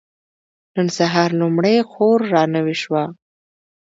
[0.75, 3.03] نن سهار لومړۍ خور را نوې شوه.